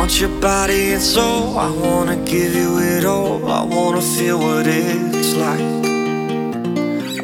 [0.00, 1.58] want your body and soul.
[1.58, 3.46] I wanna give you it all.
[3.60, 5.66] I wanna feel what it's like.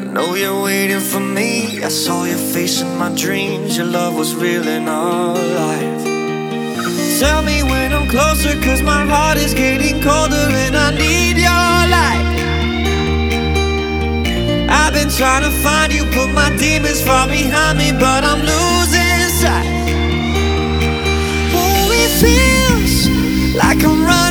[0.00, 1.82] I know you're waiting for me.
[1.88, 3.76] I saw your face in my dreams.
[3.76, 6.02] Your love was real our life.
[7.20, 11.76] Tell me when I'm closer, cause my heart is getting colder and I need your
[11.96, 12.26] light.
[14.80, 19.28] I've been trying to find you, put my demons far behind me, but I'm losing
[19.42, 19.71] sight.
[23.54, 24.21] like I'm running.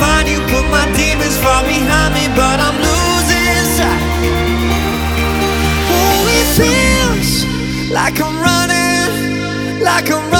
[0.00, 4.02] find you, put my demons far behind me, but I'm losing sight.
[5.98, 7.30] Oh, it feels
[7.90, 10.37] like I'm running, like I'm running.